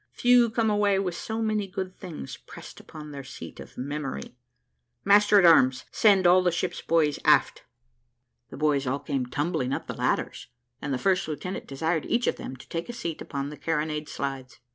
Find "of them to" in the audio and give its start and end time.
12.25-12.67